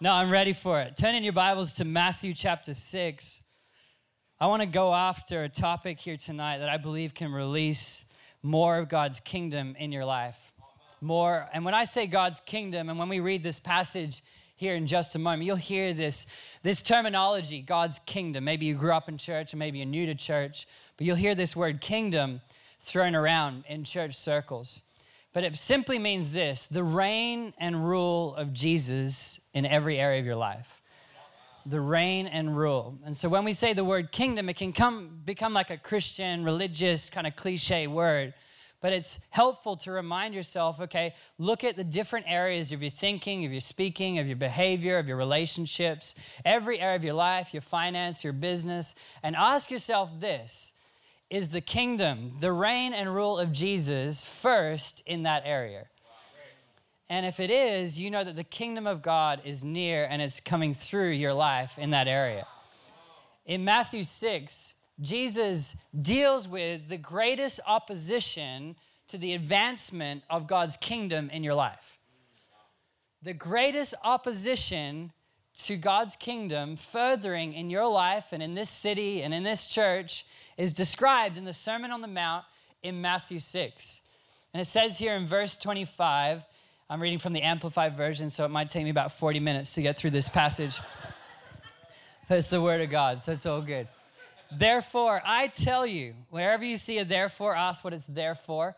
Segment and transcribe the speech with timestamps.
[0.00, 0.96] No, I'm ready for it.
[0.96, 3.42] Turn in your Bibles to Matthew chapter 6.
[4.38, 8.04] I want to go after a topic here tonight that I believe can release
[8.40, 10.52] more of God's kingdom in your life.
[11.00, 14.22] More, and when I say God's kingdom, and when we read this passage
[14.54, 16.28] here in just a moment, you'll hear this,
[16.62, 18.44] this terminology, God's kingdom.
[18.44, 21.34] Maybe you grew up in church, or maybe you're new to church, but you'll hear
[21.34, 22.40] this word kingdom
[22.78, 24.82] thrown around in church circles.
[25.32, 30.26] But it simply means this the reign and rule of Jesus in every area of
[30.26, 30.80] your life.
[31.66, 32.98] The reign and rule.
[33.04, 36.42] And so when we say the word kingdom, it can come, become like a Christian,
[36.42, 38.32] religious, kind of cliche word.
[38.80, 43.44] But it's helpful to remind yourself okay, look at the different areas of your thinking,
[43.44, 46.14] of your speaking, of your behavior, of your relationships,
[46.44, 50.72] every area of your life, your finance, your business, and ask yourself this
[51.30, 55.86] is the kingdom, the reign and rule of Jesus first in that area?
[57.10, 60.40] And if it is, you know that the kingdom of God is near and it's
[60.40, 62.46] coming through your life in that area.
[63.46, 68.76] In Matthew 6, Jesus deals with the greatest opposition
[69.08, 71.98] to the advancement of God's kingdom in your life.
[73.22, 75.12] The greatest opposition
[75.64, 80.24] to God's kingdom furthering in your life and in this city and in this church
[80.56, 82.44] is described in the Sermon on the Mount
[82.82, 84.02] in Matthew 6.
[84.54, 86.42] And it says here in verse 25,
[86.88, 89.82] I'm reading from the Amplified Version, so it might take me about 40 minutes to
[89.82, 90.78] get through this passage.
[92.28, 93.88] but it's the Word of God, so it's all good.
[94.50, 98.74] Therefore, I tell you, wherever you see a therefore, ask what it's there for.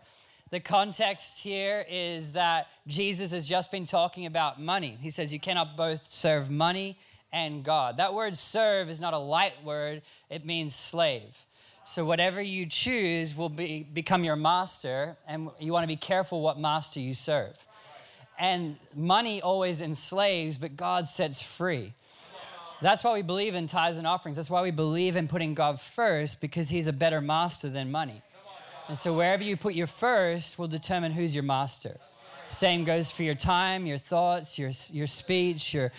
[0.50, 4.98] The context here is that Jesus has just been talking about money.
[5.00, 6.98] He says, You cannot both serve money
[7.32, 7.98] and God.
[7.98, 11.46] That word serve is not a light word, it means slave.
[11.84, 16.40] So whatever you choose will be, become your master, and you want to be careful
[16.40, 17.56] what master you serve.
[18.38, 21.92] And money always enslaves, but God sets free.
[22.82, 24.36] That's why we believe in tithes and offerings.
[24.36, 28.22] That's why we believe in putting God first, because He's a better master than money.
[28.90, 31.96] And so wherever you put your first will determine who's your master.
[32.48, 35.92] Same goes for your time, your thoughts, your, your speech, your,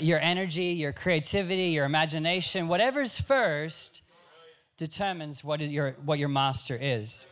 [0.00, 2.66] your energy, your creativity, your imagination.
[2.66, 4.00] Whatever's first
[4.78, 7.26] determines what, your, what your master is.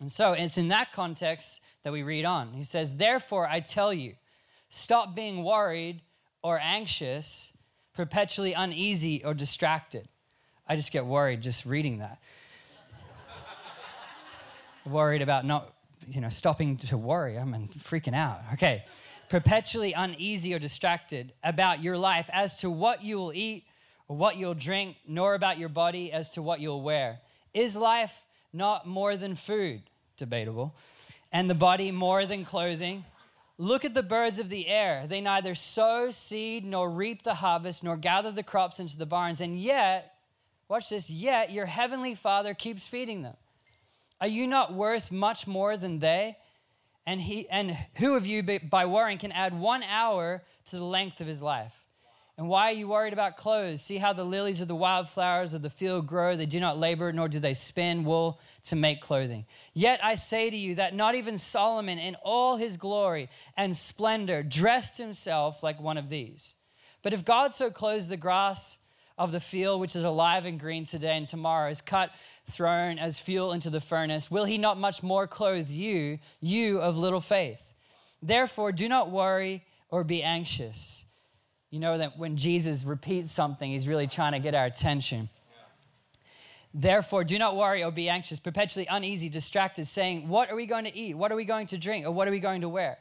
[0.00, 2.54] And so it's in that context that we read on.
[2.54, 4.14] He says, Therefore, I tell you,
[4.70, 6.00] stop being worried
[6.42, 7.54] or anxious,
[7.92, 10.08] perpetually uneasy or distracted.
[10.66, 12.18] I just get worried just reading that.
[14.86, 15.72] Worried about not,
[16.08, 17.36] you know, stopping to worry.
[17.36, 18.40] I'm freaking out.
[18.54, 18.84] Okay.
[19.28, 23.64] Perpetually uneasy or distracted about your life as to what you will eat
[24.08, 27.18] or what you'll drink, nor about your body as to what you'll wear.
[27.52, 29.82] Is life not more than food?
[30.16, 30.74] Debatable.
[31.32, 33.04] And the body more than clothing?
[33.58, 35.06] Look at the birds of the air.
[35.06, 39.40] They neither sow seed nor reap the harvest nor gather the crops into the barns.
[39.40, 40.14] And yet,
[40.68, 43.36] watch this, yet your heavenly Father keeps feeding them.
[44.20, 46.36] Are you not worth much more than they?
[47.06, 51.20] And, he, and who of you, by worrying, can add one hour to the length
[51.20, 51.86] of his life?
[52.38, 53.80] And why are you worried about clothes?
[53.80, 56.36] See how the lilies of the wildflowers of the field grow.
[56.36, 59.46] They do not labor, nor do they spin wool to make clothing.
[59.72, 64.42] Yet I say to you that not even Solomon, in all his glory and splendor,
[64.42, 66.54] dressed himself like one of these.
[67.02, 68.78] But if God so clothes the grass
[69.18, 72.10] of the field, which is alive and green today and tomorrow, is cut,
[72.44, 76.96] thrown as fuel into the furnace, will he not much more clothe you, you of
[76.96, 77.72] little faith?
[78.22, 81.06] Therefore, do not worry or be anxious
[81.70, 85.28] you know that when Jesus repeats something, he's really trying to get our attention.
[86.72, 90.84] Therefore, do not worry or be anxious, perpetually uneasy, distracted, saying, What are we going
[90.84, 91.16] to eat?
[91.16, 92.06] What are we going to drink?
[92.06, 92.98] Or what are we going to wear?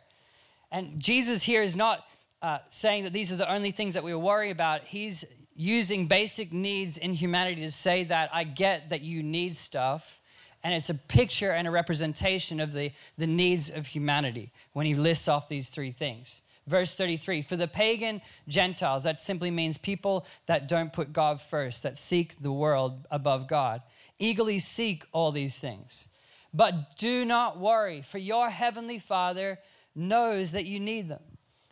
[0.71, 2.05] And Jesus here is not
[2.41, 4.83] uh, saying that these are the only things that we worry about.
[4.83, 5.23] He's
[5.55, 10.19] using basic needs in humanity to say that I get that you need stuff.
[10.63, 14.95] And it's a picture and a representation of the, the needs of humanity when he
[14.95, 16.41] lists off these three things.
[16.67, 21.83] Verse 33 For the pagan Gentiles, that simply means people that don't put God first,
[21.83, 23.81] that seek the world above God,
[24.17, 26.07] eagerly seek all these things.
[26.53, 29.59] But do not worry, for your heavenly Father
[29.93, 31.21] knows that you need them.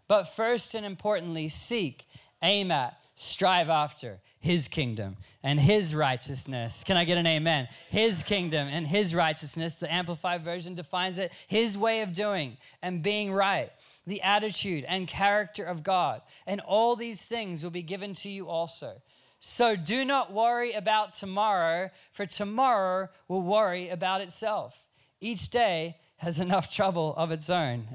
[0.08, 2.06] But first and importantly, seek,
[2.42, 6.84] aim at, strive after his kingdom and his righteousness.
[6.84, 7.68] Can I get an amen?
[7.90, 9.76] His kingdom and his righteousness.
[9.76, 13.72] The Amplified Version defines it his way of doing and being right
[14.06, 16.22] the attitude and character of God.
[16.46, 19.02] And all these things will be given to you also.
[19.40, 24.86] So do not worry about tomorrow, for tomorrow will worry about itself.
[25.20, 27.88] Each day has enough trouble of its own.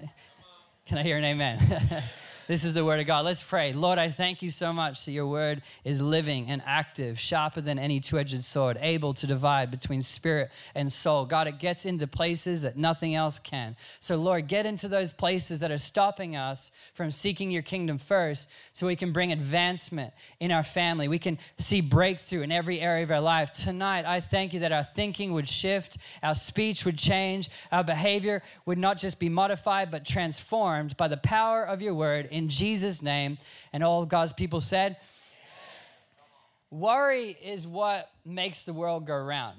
[0.86, 2.04] Can I hear an amen?
[2.48, 3.26] This is the word of God.
[3.26, 3.74] Let's pray.
[3.74, 7.78] Lord, I thank you so much that your word is living and active, sharper than
[7.78, 11.26] any two edged sword, able to divide between spirit and soul.
[11.26, 13.76] God, it gets into places that nothing else can.
[14.00, 18.48] So, Lord, get into those places that are stopping us from seeking your kingdom first
[18.72, 21.06] so we can bring advancement in our family.
[21.06, 23.50] We can see breakthrough in every area of our life.
[23.50, 28.42] Tonight, I thank you that our thinking would shift, our speech would change, our behavior
[28.64, 33.02] would not just be modified, but transformed by the power of your word in Jesus'
[33.02, 33.36] name.
[33.72, 34.96] And all God's people said,
[36.70, 36.80] Amen.
[36.80, 39.58] Worry is what makes the world go round.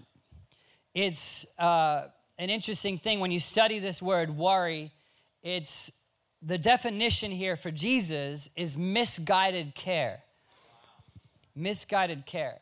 [0.96, 2.08] It's uh,
[2.40, 4.92] an interesting thing when you study this word, worry,
[5.44, 5.92] it's
[6.42, 10.24] the definition here for Jesus is misguided care.
[11.56, 12.60] Misguided care.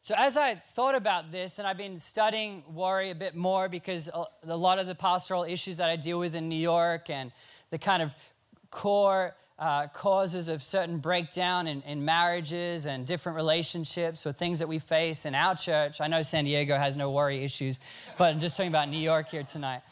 [0.00, 4.10] So, as I thought about this, and I've been studying worry a bit more because
[4.12, 7.30] a lot of the pastoral issues that I deal with in New York and
[7.70, 8.12] the kind of
[8.72, 14.68] core uh, causes of certain breakdown in, in, marriages and different relationships or things that
[14.68, 16.00] we face in our church.
[16.00, 17.78] I know San Diego has no worry issues,
[18.18, 19.82] but I'm just talking about New York here tonight.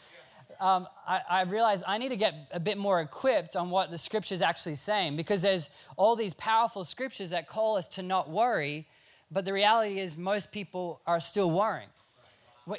[0.59, 4.35] Um, I, I I need to get a bit more equipped on what the scripture
[4.35, 8.87] is actually saying because there's all these powerful scriptures that call us to not worry,
[9.31, 11.89] but the reality is most people are still worrying.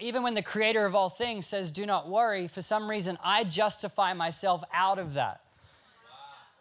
[0.00, 3.44] Even when the creator of all things says, do not worry, for some reason I
[3.44, 5.40] justify myself out of that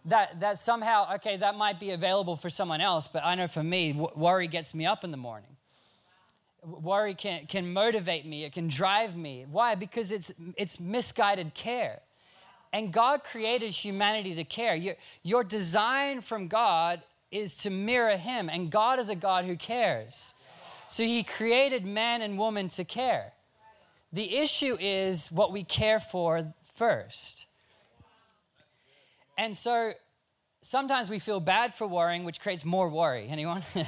[0.05, 3.63] that, that somehow, okay, that might be available for someone else, but I know for
[3.63, 5.49] me, worry gets me up in the morning.
[6.63, 9.45] Worry can, can motivate me, it can drive me.
[9.49, 9.75] Why?
[9.75, 12.01] Because it's, it's misguided care.
[12.73, 14.75] And God created humanity to care.
[14.75, 17.01] Your, your design from God
[17.31, 20.33] is to mirror Him, and God is a God who cares.
[20.87, 23.33] So He created man and woman to care.
[24.13, 27.45] The issue is what we care for first.
[29.41, 29.93] And so
[30.61, 33.27] sometimes we feel bad for worrying, which creates more worry.
[33.27, 33.63] Anyone?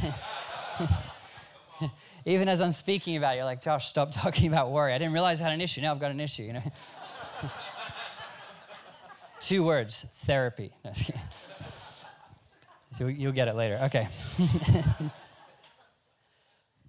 [2.26, 4.94] Even as I'm speaking about it, you're like, Josh, stop talking about worry.
[4.94, 5.82] I didn't realize I had an issue.
[5.82, 6.72] Now I've got an issue, you know?
[9.42, 10.74] Two words therapy.
[10.84, 10.92] No,
[13.08, 13.80] You'll get it later.
[13.84, 14.08] Okay.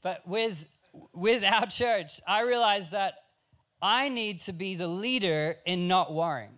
[0.01, 0.67] but with,
[1.13, 3.25] with our church, I realized that
[3.83, 6.57] I need to be the leader in not worrying.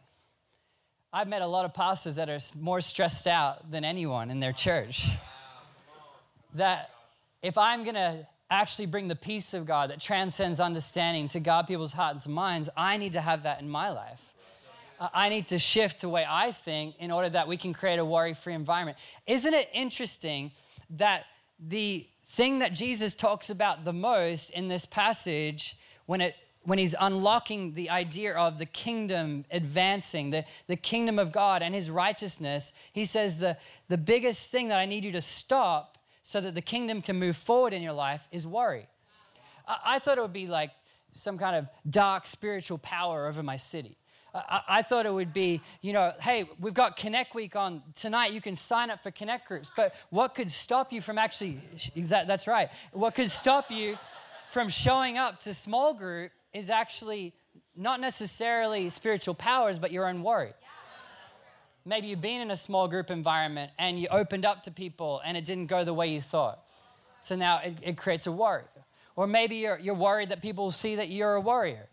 [1.16, 4.52] I've met a lot of pastors that are more stressed out than anyone in their
[4.52, 5.08] church.
[6.52, 6.90] That
[7.40, 11.68] if I'm going to actually bring the peace of God that transcends understanding to God
[11.68, 14.34] people's hearts and minds, I need to have that in my life.
[15.00, 18.04] I need to shift the way I think in order that we can create a
[18.04, 18.98] worry free environment.
[19.26, 20.50] Isn't it interesting
[20.98, 21.24] that
[21.58, 26.36] the thing that Jesus talks about the most in this passage, when it
[26.66, 31.74] when he's unlocking the idea of the kingdom advancing, the, the kingdom of God and
[31.74, 33.56] his righteousness, he says the,
[33.88, 37.36] the biggest thing that I need you to stop so that the kingdom can move
[37.36, 38.88] forward in your life is worry.
[39.66, 40.72] I, I thought it would be like
[41.12, 43.96] some kind of dark spiritual power over my city.
[44.69, 48.32] I, thought it would be, you know, hey, we've got Connect Week on tonight.
[48.32, 49.70] You can sign up for Connect groups.
[49.74, 51.58] But what could stop you from actually,
[51.96, 53.96] that, that's right, what could stop you
[54.50, 57.35] from showing up to small group is actually
[57.76, 60.53] not necessarily spiritual powers, but your own worry.
[61.85, 65.37] Maybe you've been in a small group environment and you opened up to people and
[65.37, 66.60] it didn't go the way you thought.
[67.20, 68.65] So now it, it creates a worry.
[69.15, 71.86] Or maybe you're, you're worried that people will see that you're a warrior.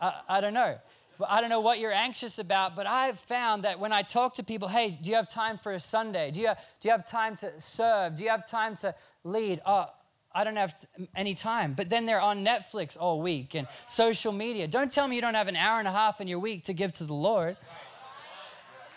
[0.00, 0.78] I, I don't know.
[1.18, 4.34] But I don't know what you're anxious about, but I've found that when I talk
[4.34, 6.30] to people, hey, do you have time for a Sunday?
[6.30, 8.16] Do you, do you have time to serve?
[8.16, 9.60] Do you have time to lead?
[9.64, 9.86] Oh,
[10.34, 10.74] I don't have
[11.14, 11.74] any time.
[11.74, 14.66] But then they're on Netflix all week and social media.
[14.66, 16.72] Don't tell me you don't have an hour and a half in your week to
[16.72, 17.56] give to the Lord.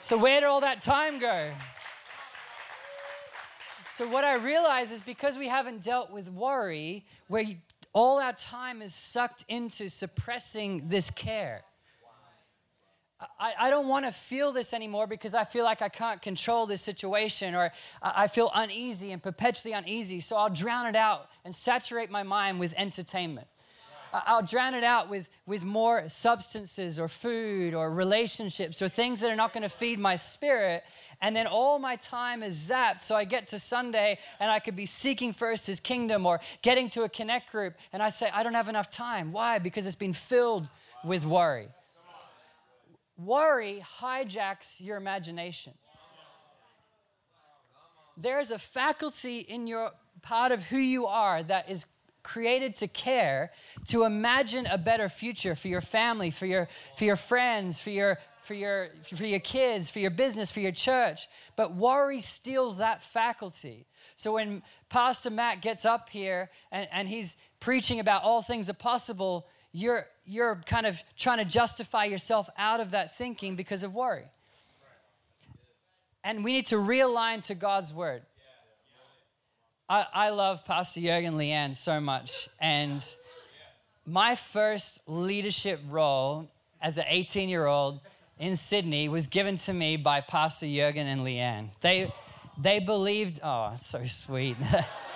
[0.01, 1.51] So, where did all that time go?
[3.89, 7.43] So, what I realize is because we haven't dealt with worry, where
[7.93, 11.63] all our time is sucked into suppressing this care.
[13.39, 16.67] I, I don't want to feel this anymore because I feel like I can't control
[16.67, 17.71] this situation or
[18.01, 20.19] I feel uneasy and perpetually uneasy.
[20.19, 23.47] So I'll drown it out and saturate my mind with entertainment.
[24.13, 29.29] I'll drown it out with, with more substances or food or relationships or things that
[29.29, 30.83] are not going to feed my spirit.
[31.21, 33.01] And then all my time is zapped.
[33.01, 36.87] So I get to Sunday and I could be seeking first his kingdom or getting
[36.89, 37.75] to a connect group.
[37.91, 39.31] And I say, I don't have enough time.
[39.31, 39.59] Why?
[39.59, 40.69] Because it's been filled
[41.03, 41.67] with worry.
[43.17, 45.73] Worry hijacks your imagination.
[48.15, 51.85] There's a faculty in your part of who you are that is
[52.23, 53.51] created to care,
[53.85, 58.19] to imagine a better future for your family, for your, for your friends, for your,
[58.41, 61.27] for your, for your kids, for your business, for your church.
[61.55, 63.85] But worry steals that faculty.
[64.15, 68.73] So when Pastor Matt gets up here and, and he's preaching about all things are
[68.73, 73.93] possible, you're, you're kind of trying to justify yourself out of that thinking because of
[73.93, 74.23] worry.
[76.23, 78.23] And we need to realign to God's word.
[79.87, 82.49] I, I love Pastor Jurgen Leanne so much.
[82.59, 83.03] And
[84.05, 86.49] my first leadership role
[86.81, 87.99] as an 18 year old
[88.39, 91.69] in Sydney was given to me by Pastor Jurgen and Leanne.
[91.81, 92.11] They,
[92.57, 94.57] they believed, oh, so sweet.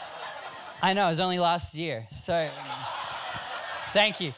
[0.83, 2.05] I know, it was only last year.
[2.11, 2.47] So
[3.91, 4.33] thank you.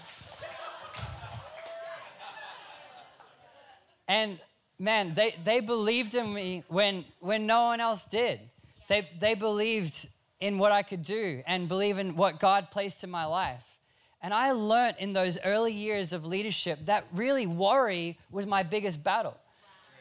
[4.13, 4.39] And
[4.77, 8.39] man, they, they believed in me when, when no one else did.
[8.87, 10.07] They, they believed
[10.39, 13.79] in what I could do and believe in what God placed in my life.
[14.21, 19.03] And I learned in those early years of leadership that really worry was my biggest
[19.03, 19.35] battle.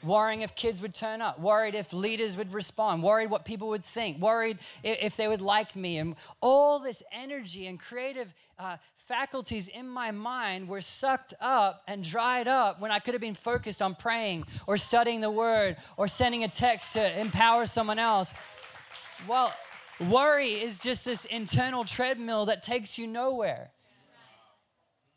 [0.03, 3.85] Worrying if kids would turn up, worried if leaders would respond, worried what people would
[3.85, 5.97] think, worried if they would like me.
[5.97, 12.05] And all this energy and creative uh, faculties in my mind were sucked up and
[12.05, 16.09] dried up when I could have been focused on praying or studying the word or
[16.09, 18.35] sending a text to empower someone else.
[19.27, 19.53] Well,
[20.01, 23.71] worry is just this internal treadmill that takes you nowhere.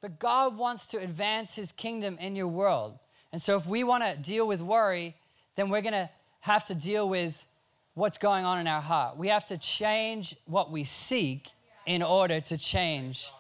[0.02, 3.00] But God wants to advance his kingdom in your world.
[3.32, 5.16] And so if we want to deal with worry,
[5.56, 6.10] then we're going to
[6.42, 7.46] have to deal with
[7.94, 9.18] what's going on in our heart.
[9.18, 11.50] We have to change what we seek
[11.86, 13.32] in order to change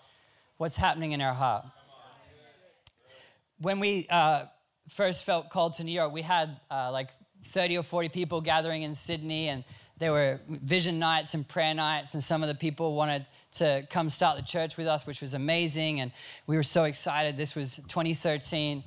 [0.57, 1.65] what's happening in our heart.
[3.59, 4.45] When we uh,
[4.89, 7.09] first felt called to New York, we had uh, like
[7.45, 9.63] 30 or 40 people gathering in Sydney, and
[9.97, 14.09] there were vision nights and prayer nights, and some of the people wanted to come
[14.09, 16.01] start the church with us, which was amazing.
[16.01, 16.11] And
[16.47, 17.37] we were so excited.
[17.37, 18.83] This was 2013.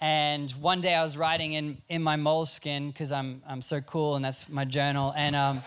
[0.00, 4.16] And one day I was writing in, in my Moleskine because I'm, I'm so cool,
[4.16, 5.12] and that's my journal.
[5.16, 5.62] And, um,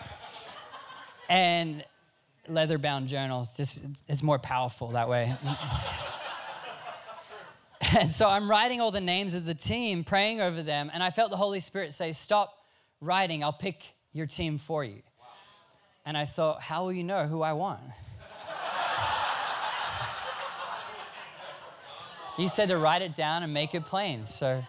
[1.28, 1.84] and
[2.50, 5.34] leather bound journals, just it's more powerful that way.
[7.96, 11.10] and so I'm writing all the names of the team, praying over them, and I
[11.10, 12.58] felt the Holy Spirit say, Stop
[13.00, 15.02] writing, I'll pick your team for you.
[16.04, 17.80] And I thought, how will you know who I want?
[22.38, 24.24] you said to write it down and make it plain.
[24.24, 24.64] So,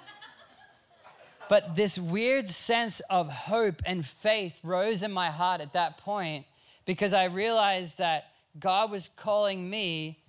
[1.48, 6.46] but this weird sense of hope and faith rose in my heart at that point
[6.92, 10.20] because I realized that God was calling me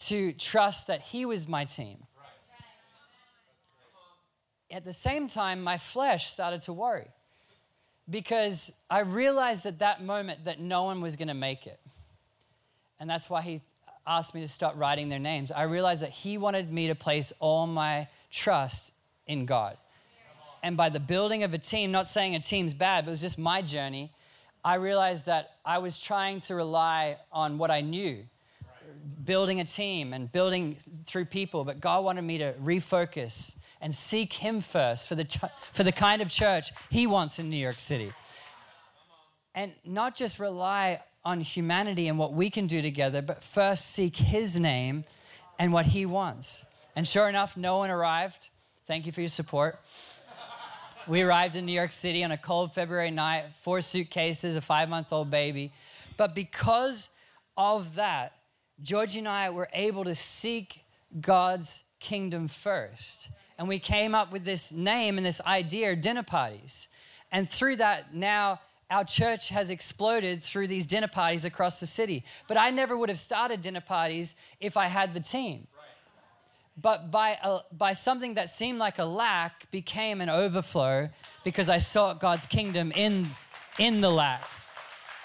[0.00, 1.96] to trust that He was my team.
[4.70, 7.08] At the same time, my flesh started to worry
[8.10, 11.80] because I realized at that moment that no one was going to make it.
[13.00, 13.62] And that's why he
[14.06, 15.50] asked me to start writing their names.
[15.50, 18.92] I realized that he wanted me to place all my trust
[19.26, 19.78] in God.
[20.62, 23.22] And by the building of a team, not saying a team's bad, but it was
[23.22, 24.12] just my journey,
[24.64, 28.24] I realized that I was trying to rely on what I knew,
[29.24, 34.32] building a team and building through people, but God wanted me to refocus and seek
[34.32, 35.24] Him first for the,
[35.72, 38.12] for the kind of church He wants in New York City.
[39.54, 44.16] And not just rely on humanity and what we can do together, but first seek
[44.16, 45.04] His name
[45.58, 46.66] and what He wants.
[46.94, 48.48] And sure enough, no one arrived.
[48.86, 49.80] Thank you for your support.
[51.06, 54.88] We arrived in New York City on a cold February night, four suitcases, a five
[54.88, 55.72] month old baby.
[56.16, 57.10] But because
[57.56, 58.34] of that,
[58.82, 60.80] Georgie and I were able to seek
[61.20, 63.28] God's kingdom first
[63.62, 66.88] and we came up with this name and this idea dinner parties.
[67.30, 72.24] And through that, now our church has exploded through these dinner parties across the city.
[72.48, 75.68] But I never would have started dinner parties if I had the team.
[76.80, 81.10] But by, a, by something that seemed like a lack became an overflow
[81.44, 83.28] because I sought God's kingdom in,
[83.78, 84.42] in the lack.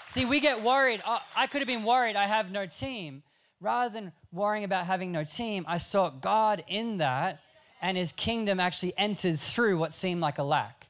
[0.06, 1.02] See, we get worried.
[1.06, 3.22] Oh, I could have been worried I have no team.
[3.60, 7.40] Rather than worrying about having no team, I sought God in that
[7.80, 10.86] and his kingdom actually entered through what seemed like a lack.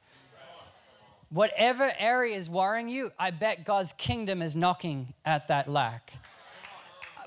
[1.30, 6.12] Whatever area is worrying you, I bet God's kingdom is knocking at that lack.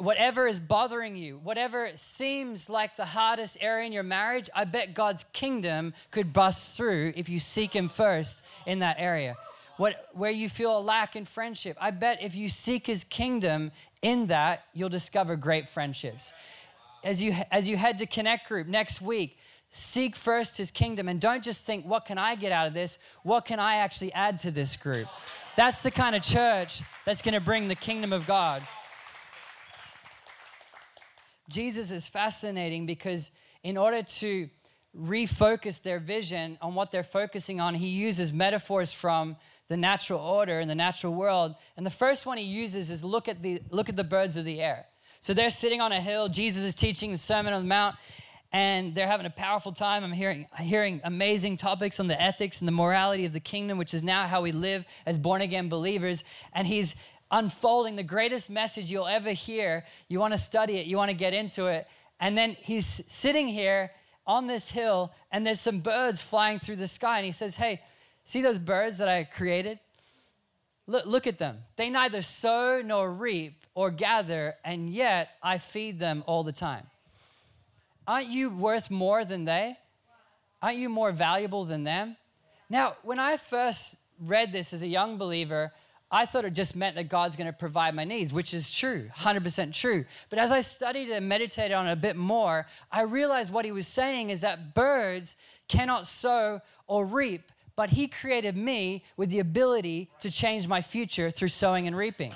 [0.01, 4.95] Whatever is bothering you, whatever seems like the hardest area in your marriage, I bet
[4.95, 9.37] God's kingdom could bust through if you seek Him first in that area.
[9.77, 13.71] What, where you feel a lack in friendship, I bet if you seek His kingdom
[14.01, 16.33] in that, you'll discover great friendships.
[17.03, 19.37] As you, as you head to Connect Group next week,
[19.73, 22.97] Seek first his kingdom and don't just think, what can I get out of this?
[23.23, 25.07] What can I actually add to this group?
[25.55, 28.67] That's the kind of church that's going to bring the kingdom of God.
[31.51, 33.31] Jesus is fascinating because
[33.63, 34.49] in order to
[34.97, 40.59] refocus their vision on what they're focusing on, he uses metaphors from the natural order
[40.59, 41.55] and the natural world.
[41.77, 44.43] And the first one he uses is look at the look at the birds of
[44.43, 44.85] the air.
[45.19, 46.27] So they're sitting on a hill.
[46.27, 47.95] Jesus is teaching the Sermon on the Mount,
[48.51, 50.03] and they're having a powerful time.
[50.03, 53.93] I'm hearing hearing amazing topics on the ethics and the morality of the kingdom, which
[53.93, 56.25] is now how we live as born again believers.
[56.53, 59.85] And he's unfolding the greatest message you'll ever hear.
[60.09, 61.87] You want to study it, you want to get into it.
[62.19, 63.91] And then he's sitting here
[64.27, 67.17] on this hill, and there's some birds flying through the sky.
[67.17, 67.81] And he says, Hey,
[68.23, 69.79] see those birds that I created?
[70.87, 71.59] Look, look at them.
[71.77, 76.85] They neither sow nor reap or gather, and yet I feed them all the time.
[78.07, 79.77] Aren't you worth more than they?
[80.61, 82.17] Aren't you more valuable than them?
[82.69, 85.71] Now, when I first read this as a young believer,
[86.11, 89.09] I thought it just meant that God's going to provide my needs, which is true,
[89.15, 90.03] 100% true.
[90.29, 93.71] But as I studied and meditated on it a bit more, I realized what he
[93.71, 95.37] was saying is that birds
[95.69, 101.31] cannot sow or reap, but he created me with the ability to change my future
[101.31, 102.35] through sowing and reaping.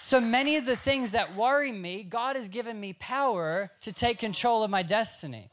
[0.00, 4.18] So many of the things that worry me, God has given me power to take
[4.18, 5.50] control of my destiny.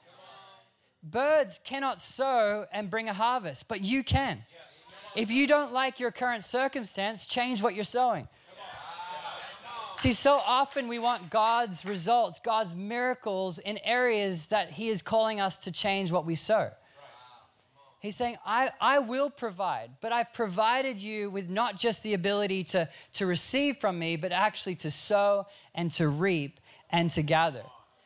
[1.04, 4.44] Birds cannot sow and bring a harvest, but you can.
[5.16, 8.28] If you don't like your current circumstance, change what you're sowing.
[9.96, 15.40] See, so often we want God's results, God's miracles in areas that He is calling
[15.40, 16.72] us to change what we sow.
[18.02, 22.66] He's saying, I, I will provide, but I've provided you with not just the ability
[22.66, 26.60] to, to receive from me, but actually to sow and to reap
[26.92, 27.64] and to gather.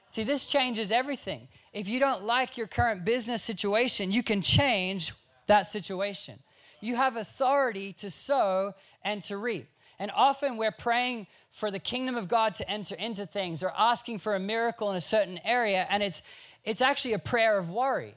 [0.08, 1.48] See, this changes everything.
[1.74, 5.12] If you don't like your current business situation, you can change
[5.48, 6.40] that situation
[6.82, 9.70] you have authority to sow and to reap.
[10.00, 14.20] And often we're praying for the kingdom of God to enter into things or asking
[14.20, 16.22] for a miracle in a certain area, and it's,
[16.64, 18.16] it's actually a prayer of worry.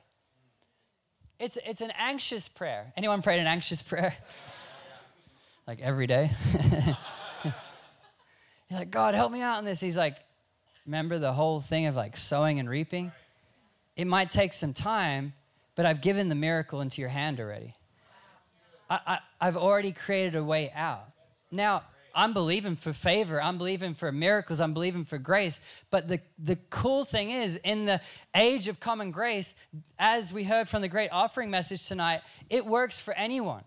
[1.39, 2.93] It's, it's an anxious prayer.
[2.97, 4.15] Anyone prayed an anxious prayer?
[5.67, 6.31] like every day?
[7.45, 9.81] You're like, God, help me out in this.
[9.81, 10.17] He's like,
[10.87, 13.13] remember the whole thing of like sowing and reaping?
[13.97, 15.35] It might take some time,
[15.75, 17.75] but I've given the miracle into your hand already.
[18.93, 21.09] I, I, have already created a way out.
[21.51, 21.83] Now,
[22.15, 23.43] I'm believing for favor.
[23.43, 24.61] I'm believing for miracles.
[24.61, 25.61] I'm believing for grace.
[25.91, 28.01] But the, the cool thing is, in the
[28.37, 29.55] age of common grace,
[29.99, 33.65] as we heard from the great offering message tonight, it works for anyone.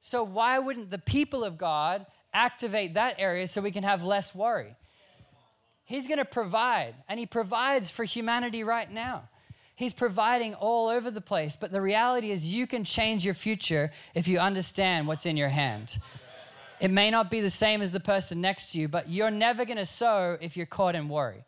[0.00, 4.34] So, why wouldn't the people of God activate that area so we can have less
[4.34, 4.74] worry?
[5.84, 9.28] He's going to provide, and He provides for humanity right now.
[9.80, 11.56] He's providing all over the place.
[11.56, 15.48] But the reality is, you can change your future if you understand what's in your
[15.48, 15.96] hand.
[16.82, 19.64] It may not be the same as the person next to you, but you're never
[19.64, 21.46] going to sow if you're caught in worry.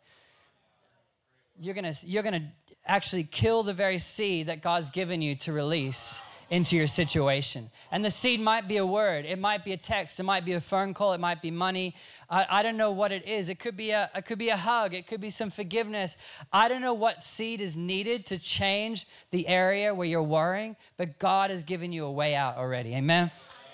[1.59, 2.47] You're going to you're going to
[2.87, 7.69] actually kill the very seed that God's given you to release into your situation.
[7.91, 10.53] And the seed might be a word, it might be a text, it might be
[10.53, 11.95] a phone call, it might be money.
[12.29, 13.49] I, I don't know what it is.
[13.49, 16.17] It could be a it could be a hug, it could be some forgiveness.
[16.51, 21.19] I don't know what seed is needed to change the area where you're worrying, but
[21.19, 22.95] God has given you a way out already.
[22.95, 23.31] Amen.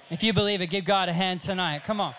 [0.10, 1.84] If you believe it, give God a hand tonight.
[1.84, 2.14] Come on.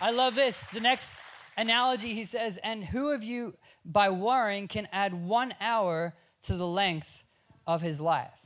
[0.00, 0.64] I love this.
[0.66, 1.16] The next
[1.56, 6.66] analogy he says, and who of you by worrying can add one hour to the
[6.66, 7.24] length
[7.74, 8.40] of his life.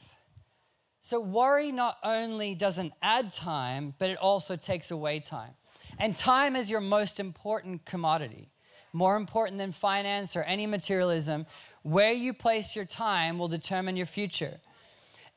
[1.00, 5.52] So, worry not only doesn't add time, but it also takes away time.
[5.98, 8.50] And time is your most important commodity,
[8.92, 11.46] more important than finance or any materialism.
[11.82, 14.60] Where you place your time will determine your future.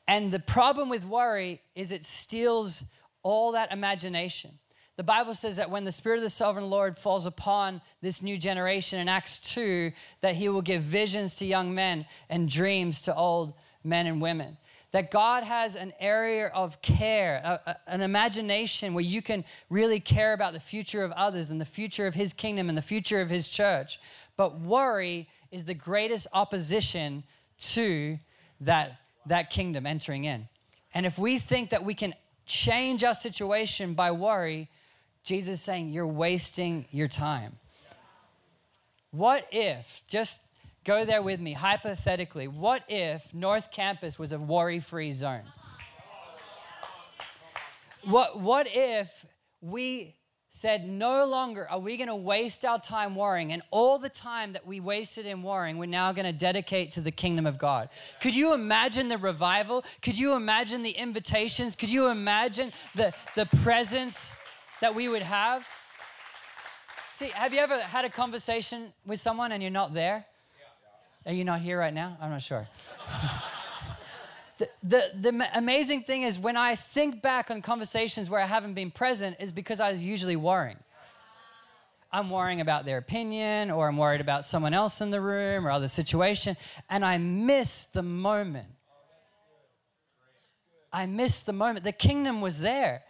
[0.06, 2.84] And the problem with worry is it steals
[3.22, 4.58] all that imagination.
[4.96, 8.36] The Bible says that when the Spirit of the Sovereign Lord falls upon this new
[8.36, 13.14] generation in Acts 2, that he will give visions to young men and dreams to
[13.14, 13.52] old
[13.84, 14.56] men and women.
[14.92, 20.00] That God has an area of care, a, a, an imagination where you can really
[20.00, 23.20] care about the future of others and the future of His kingdom and the future
[23.20, 24.00] of His church.
[24.36, 27.24] But worry is the greatest opposition
[27.58, 28.18] to
[28.60, 30.48] that, that kingdom entering in.
[30.94, 32.14] And if we think that we can
[32.46, 34.68] change our situation by worry,
[35.22, 37.58] Jesus is saying, You're wasting your time.
[39.10, 40.47] What if, just
[40.84, 41.52] Go there with me.
[41.52, 45.42] Hypothetically, what if North Campus was a worry free zone?
[48.04, 49.26] What, what if
[49.60, 50.14] we
[50.50, 54.54] said, no longer are we going to waste our time worrying, and all the time
[54.54, 57.90] that we wasted in worrying, we're now going to dedicate to the kingdom of God.
[58.20, 59.84] Could you imagine the revival?
[60.00, 61.76] Could you imagine the invitations?
[61.76, 64.32] Could you imagine the, the presence
[64.80, 65.66] that we would have?
[67.12, 70.24] See, have you ever had a conversation with someone and you're not there?
[71.26, 72.16] Are you not here right now?
[72.20, 72.68] I'm not sure.
[74.58, 78.74] the, the, the amazing thing is when I think back on conversations where I haven't
[78.74, 80.78] been present is because I was usually worrying.
[82.10, 85.70] I'm worrying about their opinion or I'm worried about someone else in the room or
[85.70, 86.56] other situation
[86.88, 88.68] and I miss the moment.
[90.90, 91.84] I miss the moment.
[91.84, 93.02] The kingdom was there.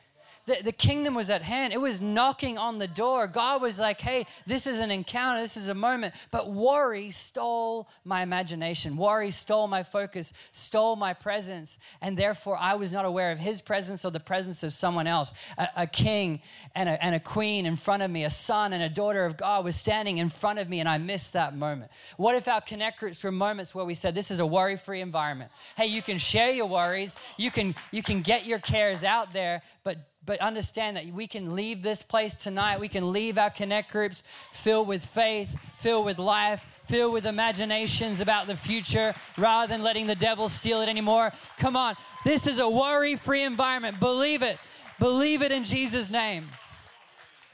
[0.48, 1.74] The, the kingdom was at hand.
[1.74, 3.26] It was knocking on the door.
[3.26, 6.14] God was like, hey, this is an encounter, this is a moment.
[6.30, 8.96] But worry stole my imagination.
[8.96, 11.78] Worry stole my focus, stole my presence.
[12.00, 15.34] And therefore, I was not aware of his presence or the presence of someone else.
[15.58, 16.40] A, a king
[16.74, 19.37] and a, and a queen in front of me, a son and a daughter of
[19.37, 21.90] God was standing in front of me, and I missed that moment.
[22.16, 25.02] What if our connect groups were moments where we said, this is a worry free
[25.02, 25.50] environment?
[25.76, 29.61] Hey, you can share your worries, you can, you can get your cares out there,
[29.84, 32.78] but but understand that we can leave this place tonight.
[32.78, 38.20] We can leave our connect groups filled with faith, filled with life, filled with imaginations
[38.20, 41.32] about the future rather than letting the devil steal it anymore.
[41.56, 41.96] Come on.
[42.26, 43.98] This is a worry free environment.
[44.00, 44.58] Believe it.
[44.98, 46.46] Believe it in Jesus' name.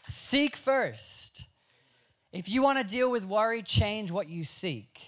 [0.08, 1.44] Seek first.
[2.32, 5.00] If you want to deal with worry, change what you seek.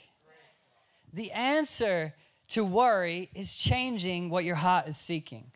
[1.12, 2.14] The answer
[2.50, 5.50] to worry is changing what your heart is seeking.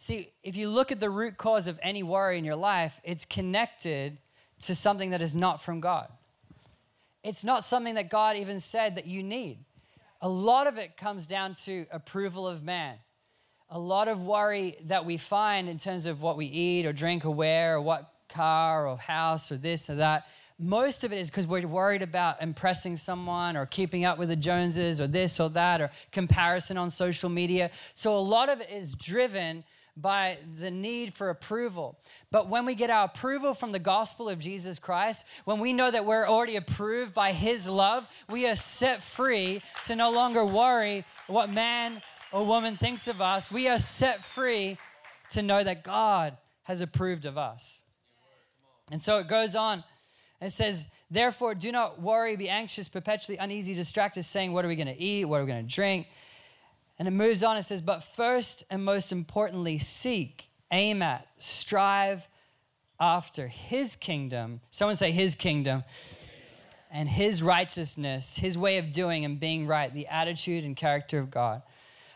[0.00, 3.26] See, if you look at the root cause of any worry in your life, it's
[3.26, 4.16] connected
[4.60, 6.08] to something that is not from God.
[7.22, 9.58] It's not something that God even said that you need.
[10.22, 12.96] A lot of it comes down to approval of man.
[13.68, 17.26] A lot of worry that we find in terms of what we eat or drink
[17.26, 21.28] or wear or what car or house or this or that, most of it is
[21.28, 25.50] because we're worried about impressing someone or keeping up with the Joneses or this or
[25.50, 27.70] that or comparison on social media.
[27.92, 29.62] So a lot of it is driven
[29.96, 31.98] by the need for approval.
[32.30, 35.90] But when we get our approval from the gospel of Jesus Christ, when we know
[35.90, 41.04] that we're already approved by his love, we are set free to no longer worry
[41.26, 43.50] what man or woman thinks of us.
[43.50, 44.78] We are set free
[45.30, 47.82] to know that God has approved of us.
[48.90, 49.84] And so it goes on.
[50.40, 54.76] It says, Therefore, do not worry, be anxious, perpetually uneasy, distracted, saying, What are we
[54.76, 55.24] going to eat?
[55.24, 56.06] What are we going to drink?
[57.00, 62.28] And it moves on, it says, But first and most importantly, seek, aim at, strive
[63.00, 64.60] after his kingdom.
[64.68, 65.82] Someone say, His kingdom.
[66.90, 71.30] And his righteousness, his way of doing and being right, the attitude and character of
[71.30, 71.62] God.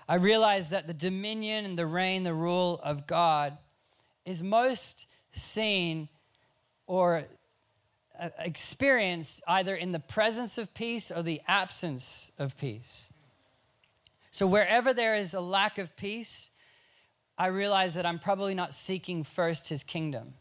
[0.06, 3.56] I realize that the dominion and the reign, the rule of God
[4.26, 6.10] is most seen
[6.86, 7.24] or
[8.20, 13.14] uh, experienced either in the presence of peace or the absence of peace.
[14.34, 16.50] So wherever there is a lack of peace,
[17.38, 20.34] I realize that I'm probably not seeking first his kingdom.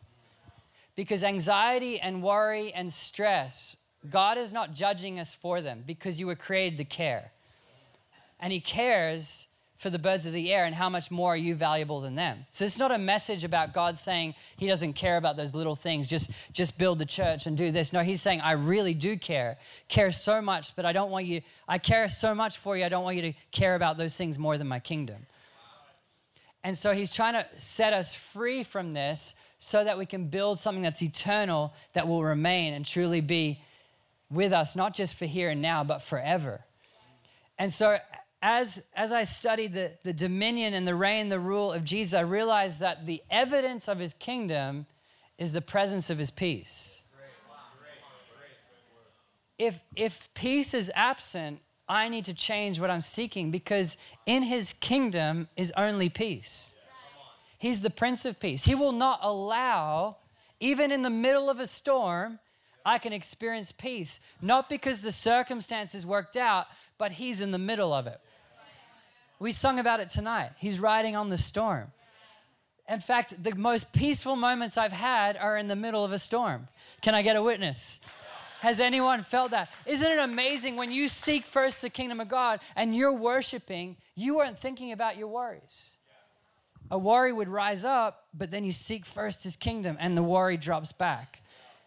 [0.95, 3.77] Because anxiety and worry and stress,
[4.09, 7.33] God is not judging us for them because you were created to care.
[8.39, 9.45] And he cares
[9.83, 12.45] for the birds of the air and how much more are you valuable than them?
[12.51, 16.07] So it's not a message about god saying he doesn't care about those little things
[16.07, 17.91] just just build the church and do this.
[17.91, 19.57] No he's saying i really do care
[19.89, 22.89] care so much but i don't want you i care so much for you i
[22.89, 25.27] don't want you to care about those things more than my kingdom.
[26.63, 30.59] And so he's trying to set us free from this so that we can build
[30.59, 33.61] something that's eternal that will remain and truly be
[34.31, 36.63] with us not just for here and now but forever.
[37.59, 37.97] And so
[38.43, 42.23] as, as I studied the, the dominion and the reign, the rule of Jesus, I
[42.23, 44.85] realized that the evidence of his kingdom
[45.37, 47.03] is the presence of his peace.
[49.57, 54.73] If, if peace is absent, I need to change what I'm seeking because in his
[54.73, 56.75] kingdom is only peace.
[57.59, 58.65] He's the Prince of Peace.
[58.65, 60.17] He will not allow,
[60.59, 62.39] even in the middle of a storm,
[62.85, 64.19] I can experience peace.
[64.41, 68.19] Not because the circumstances worked out, but He's in the middle of it.
[69.43, 70.51] We sung about it tonight.
[70.57, 71.91] He's riding on the storm.
[72.87, 76.69] In fact, the most peaceful moments I've had are in the middle of a storm.
[77.01, 77.99] Can I get a witness?
[78.61, 79.69] Has anyone felt that?
[79.85, 84.39] Isn't it amazing when you seek first the kingdom of God and you're worshiping, you
[84.39, 85.97] aren't thinking about your worries.
[86.89, 90.55] A worry would rise up, but then you seek first his kingdom and the worry
[90.55, 91.42] drops back.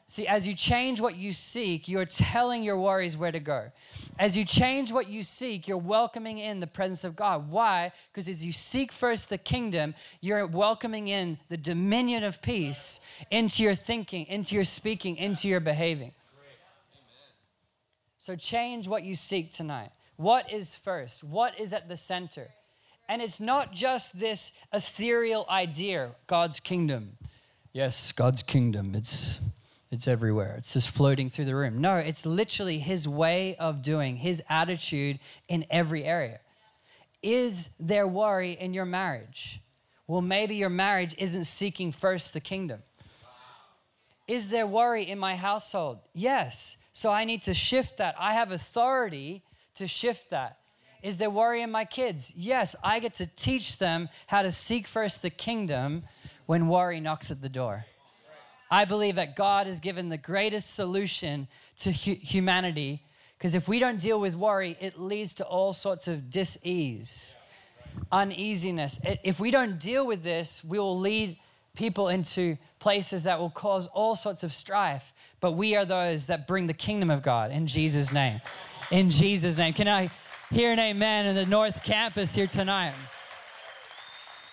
[0.09, 3.73] See, as you change what you seek, you're telling your worries where to go.
[4.21, 7.51] As you change what you seek, you're welcoming in the presence of God.
[7.51, 7.90] Why?
[8.12, 13.01] Because as you seek first the kingdom, you're welcoming in the dominion of peace
[13.33, 16.12] into your thinking, into your speaking, into your behaving.
[18.16, 19.90] So change what you seek tonight.
[20.16, 21.25] What is first?
[21.25, 22.49] What is at the center?
[23.09, 27.19] And it's not just this ethereal idea, God's kingdom.
[27.73, 28.95] Yes, God's kingdom.
[28.95, 29.40] It's
[29.97, 30.57] it's everywhere.
[30.59, 31.81] It's just floating through the room.
[31.81, 36.41] No, it's literally his way of doing, his attitude in every area.
[37.23, 39.61] Is there worry in your marriage?
[40.07, 42.83] Well, maybe your marriage isn't seeking first the kingdom.
[44.29, 46.01] Is there worry in my household?
[46.13, 46.77] Yes.
[46.93, 48.15] So I need to shift that.
[48.19, 49.43] I have authority
[49.77, 50.59] to shift that.
[51.03, 52.35] Is there worry in my kids?
[52.37, 52.77] Yes.
[52.85, 56.03] I get to teach them how to seek first the kingdom
[56.45, 57.87] when worry knocks at the door.
[58.71, 61.49] I believe that God has given the greatest solution
[61.79, 63.03] to hu- humanity
[63.39, 67.37] because if we don't deal with worry, it leads to all sorts of dis-ease,
[68.11, 69.01] uneasiness.
[69.23, 71.37] If we don't deal with this, we will lead
[71.75, 75.13] people into places that will cause all sorts of strife.
[75.41, 78.41] But we are those that bring the kingdom of God in Jesus' name.
[78.91, 79.75] In Jesus' name.
[79.75, 80.11] Can I
[80.51, 82.95] hear an amen in the North Campus here tonight?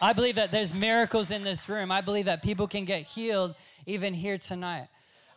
[0.01, 1.89] I believe that there's miracles in this room.
[1.89, 4.87] I believe that people can get healed even here tonight.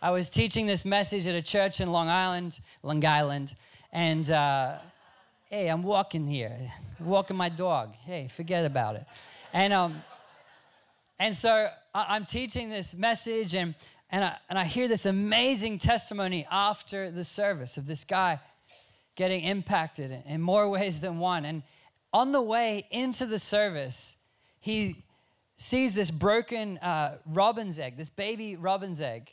[0.00, 3.54] I was teaching this message at a church in Long Island, Long Island,
[3.92, 4.78] and uh,
[5.50, 6.56] hey, I'm walking here,
[7.00, 7.94] walking my dog.
[8.04, 9.06] Hey, forget about it.
[9.52, 10.02] And um,
[11.18, 13.74] and so I'm teaching this message, and
[14.10, 18.38] and I, and I hear this amazing testimony after the service of this guy
[19.16, 21.44] getting impacted in more ways than one.
[21.44, 21.62] And
[22.12, 24.22] on the way into the service,
[24.60, 24.96] he
[25.56, 29.32] sees this broken uh, robin's egg, this baby robin's egg.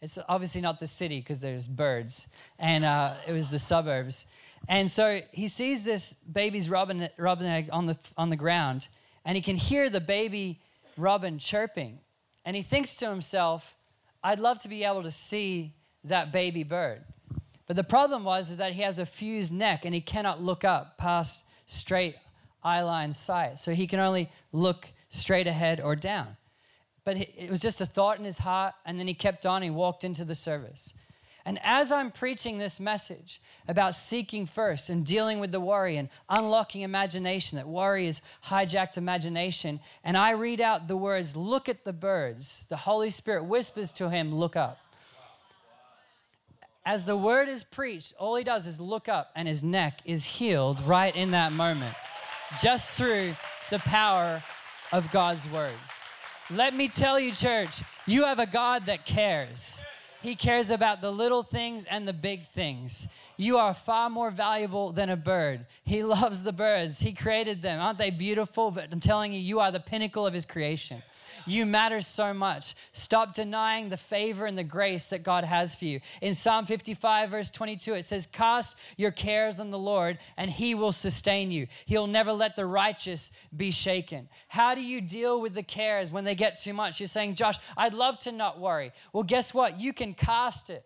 [0.00, 4.32] It's obviously not the city because there's birds, and uh, it was the suburbs.
[4.68, 8.88] And so he sees this baby's robin, robin egg on the, on the ground,
[9.24, 10.60] and he can hear the baby
[10.96, 11.98] robin chirping.
[12.44, 13.76] And he thinks to himself,
[14.22, 17.02] I'd love to be able to see that baby bird.
[17.66, 20.64] But the problem was is that he has a fused neck and he cannot look
[20.64, 22.16] up past straight
[22.62, 23.58] eye line sight.
[23.58, 26.36] So he can only look straight ahead or down.
[27.04, 29.70] But it was just a thought in his heart, and then he kept on, he
[29.70, 30.94] walked into the service.
[31.44, 36.08] And as I'm preaching this message about seeking first and dealing with the worry and
[36.28, 41.84] unlocking imagination, that worry is hijacked imagination, and I read out the words, Look at
[41.84, 44.78] the birds, the Holy Spirit whispers to him, Look up.
[46.86, 50.24] As the word is preached, all he does is look up, and his neck is
[50.24, 51.94] healed right in that moment,
[52.60, 53.34] just through
[53.70, 54.42] the power
[54.92, 55.72] of God's word.
[56.50, 59.82] Let me tell you, church, you have a God that cares.
[60.22, 63.08] He cares about the little things and the big things.
[63.36, 65.66] You are far more valuable than a bird.
[65.84, 67.00] He loves the birds.
[67.00, 67.80] He created them.
[67.80, 68.70] Aren't they beautiful?
[68.70, 71.02] But I'm telling you, you are the pinnacle of His creation.
[71.46, 72.74] You matter so much.
[72.92, 76.00] Stop denying the favor and the grace that God has for you.
[76.20, 80.74] In Psalm 55, verse 22, it says, Cast your cares on the Lord, and He
[80.74, 81.66] will sustain you.
[81.86, 84.28] He'll never let the righteous be shaken.
[84.48, 87.00] How do you deal with the cares when they get too much?
[87.00, 88.92] You're saying, Josh, I'd love to not worry.
[89.12, 89.80] Well, guess what?
[89.80, 90.84] You can cast it.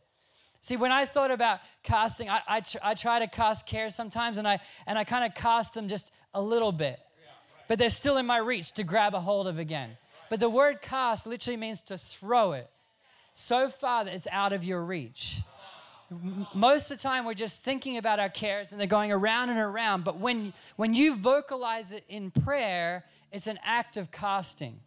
[0.61, 4.37] See, when I thought about casting, I, I, tr- I try to cast cares sometimes,
[4.37, 6.99] and I, and I kind of cast them just a little bit.
[7.69, 9.97] But they're still in my reach to grab a hold of again.
[10.29, 12.71] But the word cast literally means to throw it
[13.35, 15.41] so far that it's out of your reach.
[16.55, 19.59] Most of the time, we're just thinking about our cares and they're going around and
[19.59, 20.05] around.
[20.05, 24.81] But when, when you vocalize it in prayer, it's an act of casting.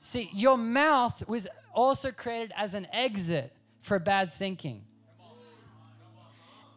[0.00, 4.84] See, your mouth was also created as an exit for bad thinking.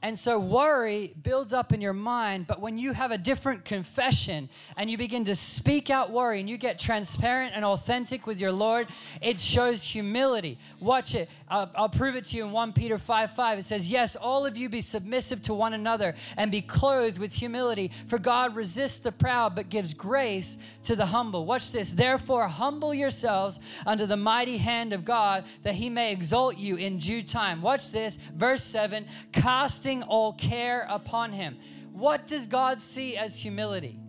[0.08, 4.48] And so worry builds up in your mind, but when you have a different confession
[4.78, 8.54] and you begin to speak out worry and you get transparent and authentic with your
[8.54, 8.88] Lord,
[9.22, 10.60] it shows humility.
[10.80, 11.30] Watch it.
[11.50, 13.60] I'll, I'll prove it to you in 1 Peter 5 5.
[13.60, 17.34] It says, Yes, all of you be submissive to one another and be clothed with
[17.34, 21.46] humility, for God resists the proud but gives grace to the humble.
[21.46, 21.91] Watch this.
[21.91, 26.98] Therefore, humble yourselves under the mighty hand of God that he may exalt you in
[26.98, 27.62] due time.
[27.62, 28.15] Watch this.
[28.34, 31.57] Verse 7 Cast casting all care upon him.
[31.91, 33.99] What does God see as humility?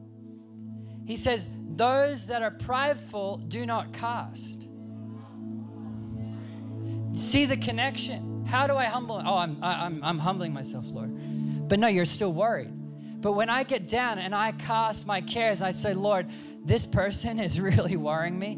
[1.07, 1.47] He says,
[1.77, 4.69] Those that are prideful do not cast.
[7.13, 8.45] See the connection.
[8.47, 9.21] How do I humble?
[9.25, 11.69] Oh, I'm, I'm, I'm humbling myself, Lord.
[11.69, 12.73] But no, you're still worried.
[13.21, 16.27] But when I get down and I cast my cares, I say, Lord,
[16.65, 18.53] this person is really worrying me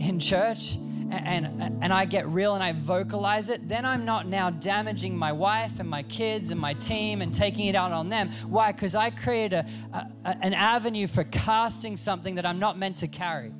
[0.00, 0.78] in church
[1.10, 5.32] and, and I get real and I vocalize it, then I'm not now damaging my
[5.32, 8.30] wife and my kids and my team and taking it out on them.
[8.46, 8.72] Why?
[8.72, 13.08] Because I create a, a, an avenue for casting something that I'm not meant to
[13.08, 13.52] carry.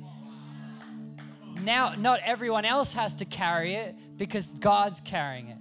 [1.61, 5.57] Now, not everyone else has to carry it because God's carrying it.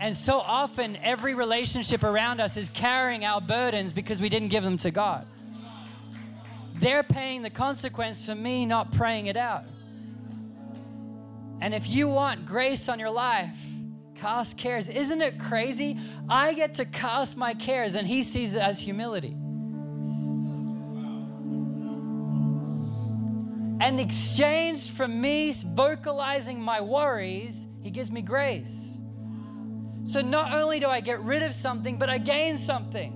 [0.00, 4.64] And so often, every relationship around us is carrying our burdens because we didn't give
[4.64, 5.26] them to God.
[6.74, 9.64] They're paying the consequence for me not praying it out.
[11.62, 13.56] And if you want grace on your life,
[14.16, 14.88] cast cares.
[14.88, 15.96] Isn't it crazy?
[16.28, 19.36] I get to cast my cares, and He sees it as humility.
[23.80, 29.00] And exchanged from me vocalizing my worries, He gives me grace.
[30.02, 33.12] So not only do I get rid of something, but I gain something.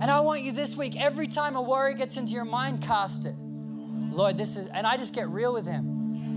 [0.00, 3.26] And I want you this week, every time a worry gets into your mind, cast
[3.26, 3.36] it.
[3.36, 5.89] Lord, this is, and I just get real with Him.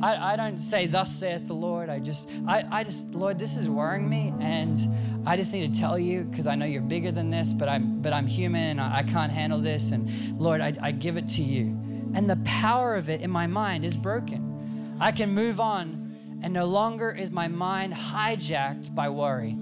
[0.03, 1.89] I, I don't say, Thus saith the Lord.
[1.89, 4.77] I just, I, I just, Lord, this is worrying me, and
[5.25, 8.01] I just need to tell you because I know you're bigger than this, but I'm,
[8.01, 9.91] but I'm human and I, I can't handle this.
[9.91, 11.67] And Lord, I, I give it to you.
[12.15, 14.97] And the power of it in my mind is broken.
[14.99, 19.57] I can move on, and no longer is my mind hijacked by worry.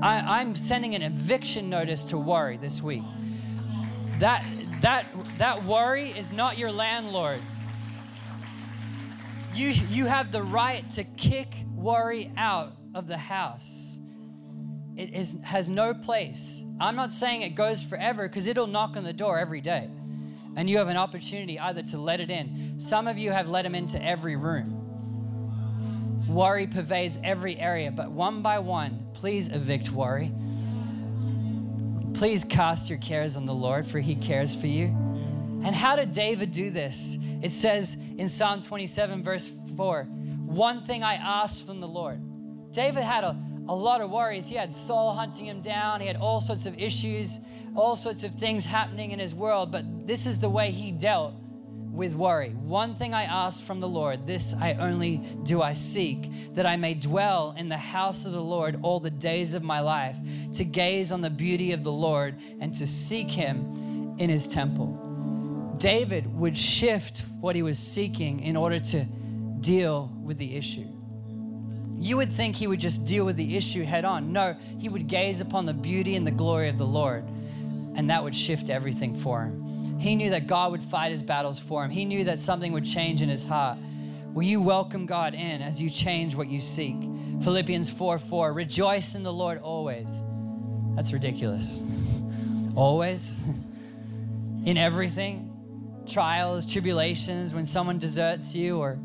[0.00, 3.04] I, I'm sending an eviction notice to worry this week.
[4.20, 4.42] That,
[4.80, 5.04] that,
[5.36, 7.40] that worry is not your landlord.
[9.54, 14.00] You, you have the right to kick worry out of the house.
[14.96, 16.64] It is, has no place.
[16.80, 19.88] I'm not saying it goes forever because it'll knock on the door every day.
[20.56, 22.80] And you have an opportunity either to let it in.
[22.80, 24.80] Some of you have let him into every room.
[26.28, 30.32] Worry pervades every area, but one by one, please evict worry.
[32.14, 34.96] Please cast your cares on the Lord, for he cares for you.
[35.64, 37.16] And how did David do this?
[37.42, 40.04] It says in Psalm 27, verse 4
[40.44, 42.20] One thing I asked from the Lord.
[42.72, 43.36] David had a,
[43.68, 44.48] a lot of worries.
[44.48, 47.38] He had Saul hunting him down, he had all sorts of issues,
[47.74, 51.34] all sorts of things happening in his world, but this is the way he dealt
[51.94, 52.50] with worry.
[52.50, 56.76] One thing I ask from the Lord, this I only do I seek, that I
[56.76, 60.16] may dwell in the house of the Lord all the days of my life,
[60.54, 65.03] to gaze on the beauty of the Lord and to seek him in his temple.
[65.78, 69.04] David would shift what he was seeking in order to
[69.60, 70.86] deal with the issue.
[71.96, 74.32] You would think he would just deal with the issue head on.
[74.32, 77.24] No, he would gaze upon the beauty and the glory of the Lord,
[77.94, 79.98] and that would shift everything for him.
[79.98, 81.90] He knew that God would fight his battles for him.
[81.90, 83.78] He knew that something would change in his heart.
[84.34, 86.96] Will you welcome God in as you change what you seek?
[87.42, 90.22] Philippians 4 4, rejoice in the Lord always.
[90.96, 91.82] That's ridiculous.
[92.74, 93.44] always?
[94.66, 95.53] in everything?
[96.06, 98.98] Trials, tribulations, when someone deserts you or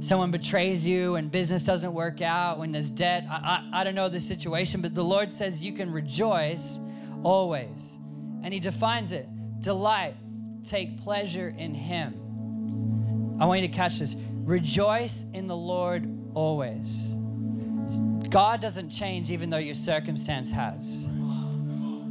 [0.00, 3.24] someone betrays you and business doesn't work out, when there's debt.
[3.30, 6.78] I, I, I don't know the situation, but the Lord says you can rejoice
[7.22, 7.96] always.
[8.42, 9.26] And He defines it
[9.60, 10.14] delight,
[10.62, 13.36] take pleasure in Him.
[13.40, 14.14] I want you to catch this.
[14.44, 17.14] Rejoice in the Lord always.
[18.28, 21.08] God doesn't change even though your circumstance has.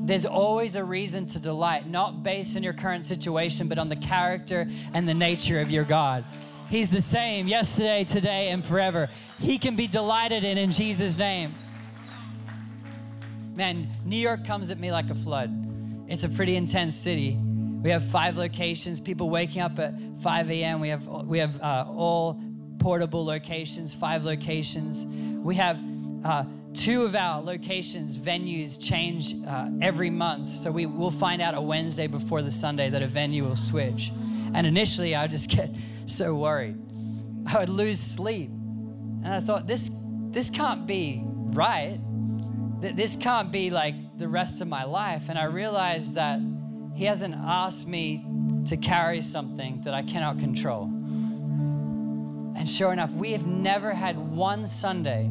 [0.03, 3.95] There's always a reason to delight, not based on your current situation, but on the
[3.95, 6.25] character and the nature of your God.
[6.69, 9.09] He's the same yesterday, today, and forever.
[9.39, 11.55] He can be delighted in in Jesus' name.
[13.55, 15.51] Man, New York comes at me like a flood.
[16.09, 17.37] It's a pretty intense city.
[17.81, 18.99] We have five locations.
[18.99, 20.79] People waking up at 5 a.m.
[20.79, 22.41] We have we have uh, all
[22.79, 25.05] portable locations, five locations.
[25.05, 25.79] We have
[26.25, 30.49] uh, two of our locations, venues change uh, every month.
[30.49, 34.12] So we will find out a Wednesday before the Sunday that a venue will switch.
[34.53, 35.69] And initially, I would just get
[36.05, 36.77] so worried.
[37.45, 39.99] I would lose sleep, and I thought this
[40.31, 41.99] this can't be right.
[42.79, 45.29] This can't be like the rest of my life.
[45.29, 46.39] And I realized that
[46.95, 48.25] he hasn't asked me
[48.65, 50.86] to carry something that I cannot control.
[52.55, 55.29] And sure enough, we have never had one Sunday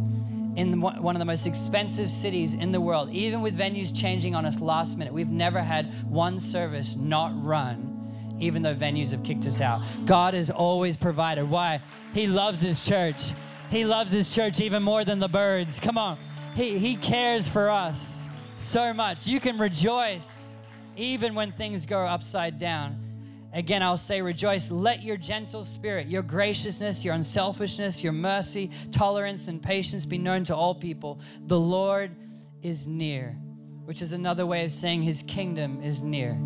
[0.57, 4.45] in one of the most expensive cities in the world, even with venues changing on
[4.45, 9.47] us last minute, we've never had one service not run, even though venues have kicked
[9.47, 9.85] us out.
[10.05, 11.49] God has always provided.
[11.49, 11.81] Why?
[12.13, 13.33] He loves His church.
[13.71, 15.81] He loves His church even more than the birds.
[15.81, 16.19] Come on.
[16.55, 18.27] He, he cares for us
[18.59, 19.27] so much.
[19.27, 20.55] You can rejoice
[20.97, 23.12] even when things go upside down.
[23.55, 24.71] Again, I'll say rejoice.
[24.71, 30.45] Let your gentle spirit, your graciousness, your unselfishness, your mercy, tolerance, and patience be known
[30.45, 31.21] to all people.
[31.47, 32.17] The Lord
[32.63, 33.37] is near,
[33.85, 36.41] which is another way of saying his kingdom is near.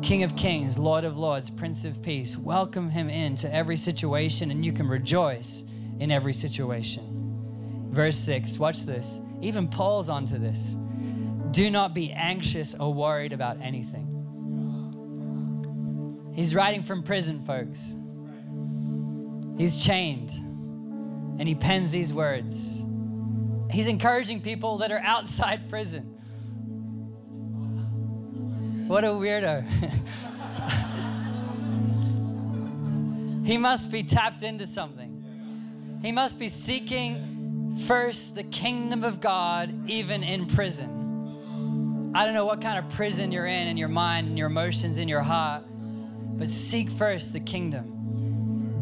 [0.00, 2.36] King of kings, Lord of lords, Prince of peace.
[2.36, 5.64] Welcome him into every situation, and you can rejoice
[5.98, 7.88] in every situation.
[7.90, 9.20] Verse 6, watch this.
[9.40, 10.76] Even Paul's onto this.
[11.50, 14.11] Do not be anxious or worried about anything.
[16.34, 17.94] He's writing from prison, folks.
[19.58, 20.30] He's chained
[21.38, 22.84] and he pens these words.
[23.70, 26.02] He's encouraging people that are outside prison.
[28.88, 29.64] What a weirdo.
[33.46, 35.98] he must be tapped into something.
[36.02, 42.10] He must be seeking first the kingdom of God, even in prison.
[42.14, 44.98] I don't know what kind of prison you're in, in your mind, in your emotions,
[44.98, 45.64] in your heart,
[46.34, 48.02] but seek first the kingdom.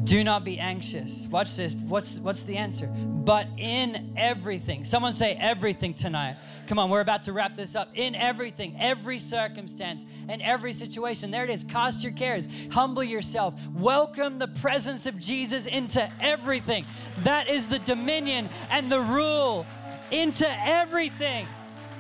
[0.04, 1.28] Do not be anxious.
[1.28, 1.74] Watch this.
[1.74, 2.86] What's, what's the answer?
[2.86, 4.84] But in everything.
[4.84, 6.36] Someone say everything tonight.
[6.66, 7.90] Come on, we're about to wrap this up.
[7.94, 11.30] In everything, every circumstance, and every situation.
[11.30, 11.64] There it is.
[11.64, 12.48] Cast your cares.
[12.72, 13.54] Humble yourself.
[13.74, 16.86] Welcome the presence of Jesus into everything.
[17.18, 19.66] That is the dominion and the rule
[20.10, 21.46] into everything.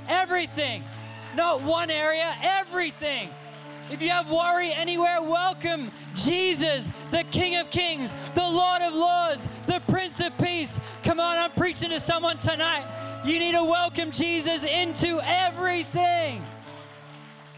[0.08, 0.82] Everything.
[1.36, 3.28] Not one area, everything.
[3.90, 9.48] If you have worry anywhere, welcome Jesus, the King of Kings, the Lord of Lords,
[9.66, 10.78] the Prince of Peace.
[11.02, 12.86] Come on, I'm preaching to someone tonight.
[13.24, 16.40] You need to welcome Jesus into everything.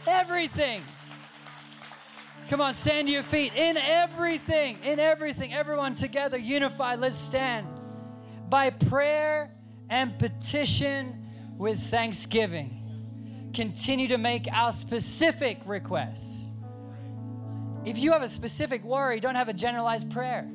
[0.07, 0.83] Everything.
[2.49, 3.55] Come on, stand to your feet.
[3.55, 7.67] In everything, in everything, everyone together, unified, let's stand.
[8.49, 9.55] By prayer
[9.91, 11.27] and petition
[11.59, 12.82] with thanksgiving
[13.53, 16.51] continue to make our specific requests.
[17.85, 20.49] If you have a specific worry, don't have a generalized prayer.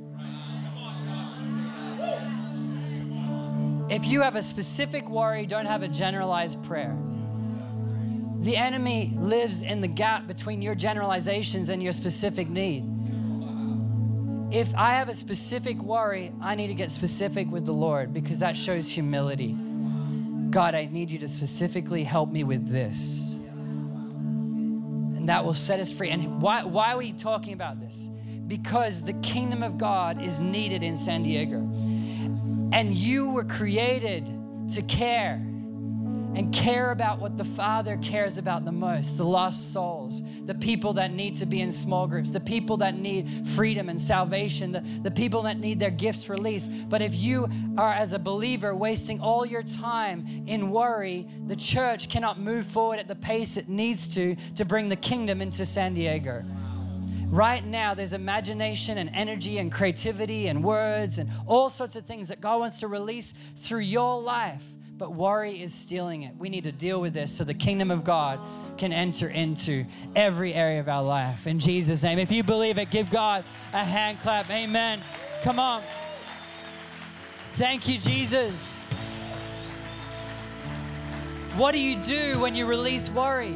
[3.90, 6.98] If you have a specific worry, don't have a generalized prayer.
[8.40, 12.84] The enemy lives in the gap between your generalizations and your specific need.
[14.52, 18.40] If I have a specific worry, I need to get specific with the Lord because
[18.40, 19.56] that shows humility.
[20.50, 23.36] God, I need you to specifically help me with this.
[23.36, 26.10] And that will set us free.
[26.10, 28.10] And why, why are we talking about this?
[28.48, 31.58] Because the kingdom of God is needed in San Diego.
[32.72, 34.26] And you were created
[34.70, 35.46] to care
[36.38, 40.94] and care about what the Father cares about the most the lost souls, the people
[40.94, 44.84] that need to be in small groups, the people that need freedom and salvation, the,
[45.02, 46.70] the people that need their gifts released.
[46.90, 52.08] But if you are, as a believer, wasting all your time in worry, the church
[52.08, 55.96] cannot move forward at the pace it needs to to bring the kingdom into San
[55.96, 56.44] Diego.
[57.30, 62.28] Right now, there's imagination and energy and creativity and words and all sorts of things
[62.28, 66.36] that God wants to release through your life but worry is stealing it.
[66.38, 68.40] We need to deal with this so the kingdom of God
[68.78, 69.86] can enter into
[70.16, 71.46] every area of our life.
[71.46, 72.20] In Jesus' name.
[72.20, 73.44] If you believe it, give God
[73.74, 74.50] a hand clap.
[74.50, 75.02] Amen.
[75.44, 75.84] Come on.
[77.54, 78.92] Thank you, Jesus.
[81.56, 83.54] What do you do when you release worry?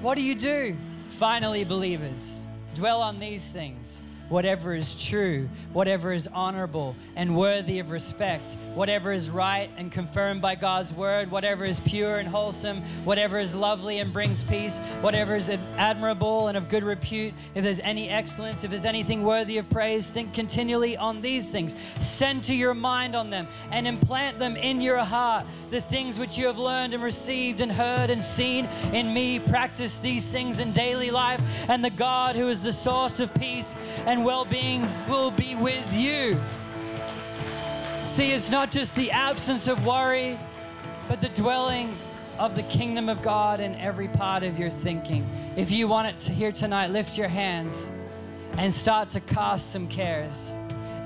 [0.00, 0.76] What do you do?
[1.08, 2.44] Finally, believers,
[2.74, 9.12] dwell on these things whatever is true, whatever is honorable and worthy of respect, whatever
[9.12, 13.98] is right and confirmed by God's word, whatever is pure and wholesome, whatever is lovely
[14.00, 18.70] and brings peace, whatever is admirable and of good repute, if there's any excellence, if
[18.70, 21.74] there's anything worthy of praise, think continually on these things.
[22.28, 25.46] To your mind on them and implant them in your heart.
[25.70, 29.98] The things which you have learned and received and heard and seen in me, practice
[29.98, 33.76] these things in daily life, and the God who is the source of peace
[34.06, 36.40] and and well being will be with you.
[38.04, 40.36] See, it's not just the absence of worry,
[41.06, 41.96] but the dwelling
[42.36, 45.24] of the kingdom of God in every part of your thinking.
[45.56, 47.92] If you want it to here tonight, lift your hands
[48.56, 50.52] and start to cast some cares.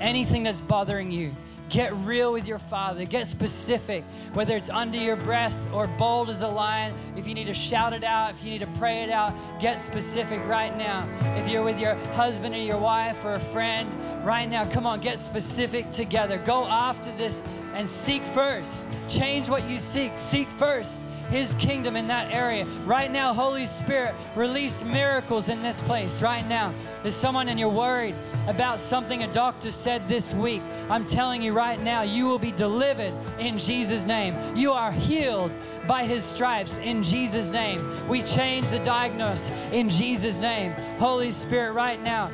[0.01, 1.35] Anything that's bothering you,
[1.73, 3.03] Get real with your Father.
[3.03, 4.03] Get specific,
[4.33, 6.93] whether it's under your breath or bold as a lion.
[7.17, 9.81] If you need to shout it out, if you need to pray it out, get
[9.81, 11.09] specific right now.
[11.35, 13.89] If you're with your husband or your wife or a friend,
[14.23, 16.37] right now, come on, get specific together.
[16.37, 17.43] Go after this
[17.73, 18.85] and seek first.
[19.09, 20.11] Change what you seek.
[20.15, 22.65] Seek first his kingdom in that area.
[22.85, 26.73] Right now, Holy Spirit, release miracles in this place right now.
[27.01, 28.15] There's someone and you're worried
[28.47, 30.61] about something a doctor said this week.
[30.89, 34.35] I'm telling you right now, you will be delivered in Jesus' name.
[34.55, 35.51] You are healed
[35.87, 38.07] by his stripes in Jesus' name.
[38.07, 40.73] We change the diagnosis in Jesus' name.
[40.99, 42.31] Holy Spirit, right now,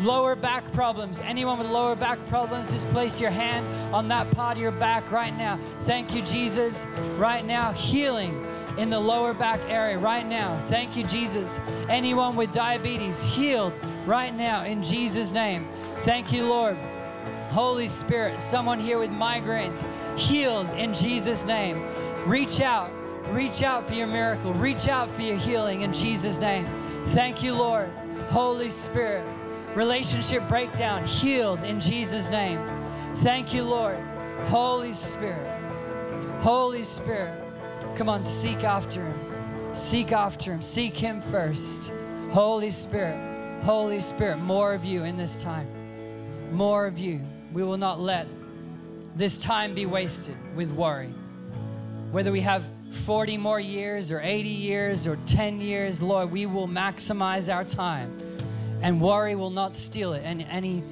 [0.00, 1.20] lower back problems.
[1.20, 5.10] Anyone with lower back problems, just place your hand on that part of your back
[5.10, 5.58] right now.
[5.80, 6.86] Thank you, Jesus.
[7.16, 8.46] Right now, healing
[8.78, 10.58] in the lower back area right now.
[10.68, 11.60] Thank you, Jesus.
[11.88, 15.68] Anyone with diabetes, healed right now in Jesus' name.
[15.98, 16.76] Thank you, Lord.
[17.50, 19.86] Holy Spirit, someone here with migraines,
[20.18, 21.86] healed in Jesus' name.
[22.26, 22.90] Reach out.
[23.28, 24.52] Reach out for your miracle.
[24.54, 26.64] Reach out for your healing in Jesus' name.
[27.06, 27.90] Thank you, Lord.
[28.30, 29.26] Holy Spirit
[29.74, 32.60] relationship breakdown healed in Jesus' name.
[33.16, 33.98] Thank you, Lord.
[34.48, 35.48] Holy Spirit,
[36.40, 37.32] Holy Spirit,
[37.94, 39.74] come on, seek after Him.
[39.74, 40.60] Seek after Him.
[40.60, 41.90] Seek Him first.
[42.32, 45.68] Holy Spirit, Holy Spirit, more of you in this time.
[46.52, 47.20] More of you.
[47.52, 48.26] We will not let
[49.14, 51.12] this time be wasted with worry.
[52.10, 56.68] Whether we have 40 more years or 80 years or 10 years, Lord, we will
[56.68, 58.21] maximize our time
[58.82, 60.82] and worry will not steal it any, any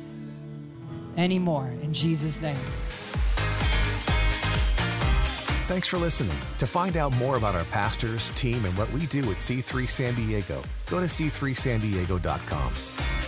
[1.17, 1.73] anymore.
[1.83, 2.57] In Jesus' name.
[5.67, 6.37] Thanks for listening.
[6.59, 10.15] To find out more about our pastors, team, and what we do at C3 San
[10.15, 13.20] Diego, go to c3sandiego.com.